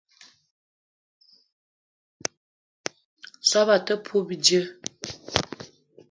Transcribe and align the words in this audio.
Soobo 3.49 3.75
te 3.85 3.93
poup 4.05 4.25
bidjeu. 4.27 4.65